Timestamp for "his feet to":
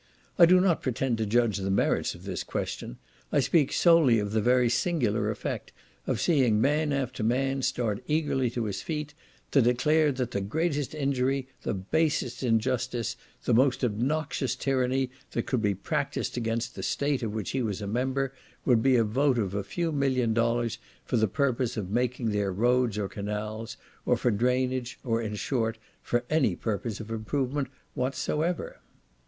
8.65-9.61